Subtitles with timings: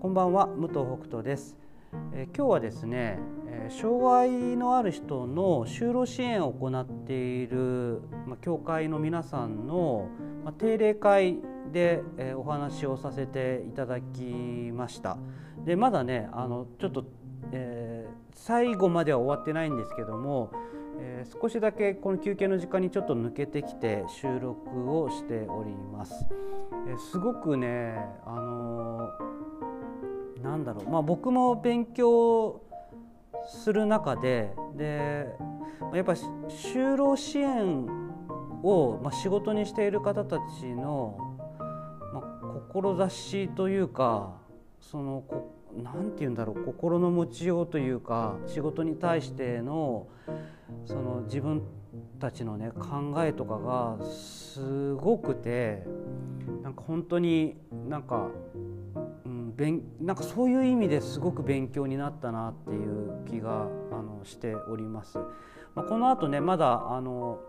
[0.00, 1.56] こんばんは武藤北斗です、
[2.12, 10.08] えー、今日はですね、えー、障害のある人の就労支援を行っている、まあ、協会の皆さんの、
[10.44, 11.38] ま、定例会
[11.72, 15.18] で、えー、お話をさせていただきました
[15.64, 17.04] でまだねあのちょっと、
[17.50, 20.52] えー、最後までは終わってないんですけども
[21.00, 26.26] えー、少しだけこの休憩の時間にちょっと抜けてきて収録をしております。
[26.88, 27.96] えー、すごくね
[28.26, 29.77] あのー、
[30.42, 30.88] なんだろう。
[30.88, 32.62] まあ僕も勉強
[33.46, 35.34] する中でで
[35.94, 37.86] やっぱ就労支援
[38.62, 41.16] を、まあ、仕事にしている方たちの、
[42.12, 44.34] まあ、志というか
[44.80, 45.24] その
[45.76, 46.64] 何て言うんだろう。
[46.64, 50.08] 心の持ちようというか仕事に対しての
[50.84, 51.62] その自分
[52.18, 55.84] たちのね考えとかがすごくて
[56.62, 57.56] なんか本当に
[57.88, 58.28] なんか、
[60.00, 65.18] なんかそういう意味ですごく勉強になったなっていう気があのしております。
[65.74, 67.40] まあ、この後ねまだあの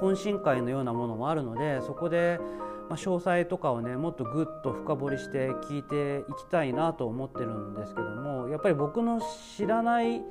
[0.00, 2.38] 懇親会のようなものもあるのでそこで
[2.88, 9.20] ま、詳細とかをねもっとぐっと深掘りして聞いていきたいなと思ってるんですけどもやっぱり僕の
[9.56, 10.22] 知らない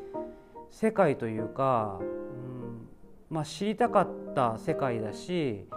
[0.70, 2.88] 世界というか、うん
[3.30, 5.68] まあ、知りたかった世界だし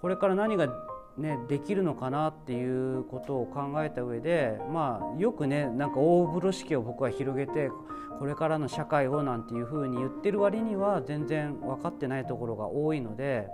[0.00, 0.68] これから何が、
[1.16, 7.70] ね、できるのかなっていうことを考えた上で、まあ、よくねなんか大風呂敷を僕は広げて
[8.18, 13.48] これからの社会をなんていうふうに言ってる割には全然分かってないところが多いので。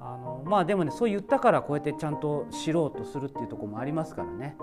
[0.00, 4.56] あのまあでもねそう言ったからこうやってちゃんと知ろうとするっていうところもありますからね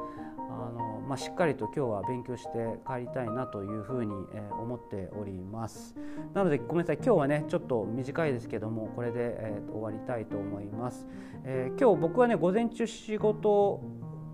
[0.56, 5.96] あの、まあ、しっかりと今日は勉強して帰りたいなというふうに、え思っております。
[6.34, 6.96] なのでごめんなさい。
[6.98, 11.06] 今日はねちょっと短いですけどもこれで、えー、終わりたいと思います、
[11.44, 13.82] えー、今日僕はね午前中仕事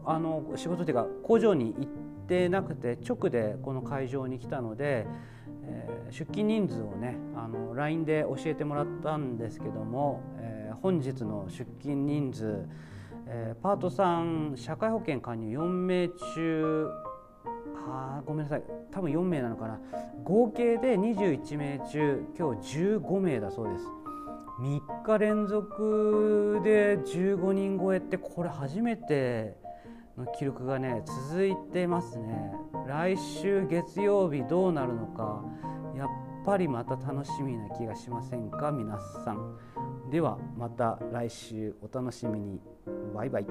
[0.05, 1.87] あの仕事っていうか工場に行っ
[2.27, 5.05] てなくて直でこの会場に来たので
[5.63, 12.65] えー、出勤人数をねあの LINE で教えてもらったんですけども、え、本日の出勤人数、
[13.33, 16.89] えー、パート3社会保険加入4名中
[17.87, 18.63] あごめんなさい。
[18.91, 19.79] 多分4名なのかな。
[20.23, 23.85] 合計で21名中今日15名だそうです。
[24.59, 29.55] 3日連続で15人超えってこれ初めて
[30.17, 32.51] の記録がね続いてますね。
[32.85, 35.43] 来週月曜日どうなるのか。
[36.45, 38.71] ぱりまた楽しみな気がしませんか？
[38.71, 39.57] 皆さん。
[40.09, 42.59] ではまた来週お楽しみに。
[43.13, 43.47] バイバイ。